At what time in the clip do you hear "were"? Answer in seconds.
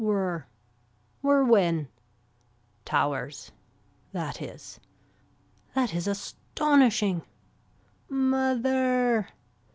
0.03-0.47, 1.21-1.45